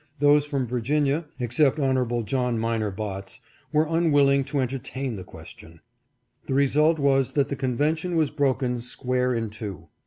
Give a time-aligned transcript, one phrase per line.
[0.17, 2.25] Those from Virginia, except Hon.
[2.25, 3.39] John Minor Botts,
[3.71, 5.79] were unwilling to entertain the question.
[6.47, 9.89] The result was that the convention was broken square in two.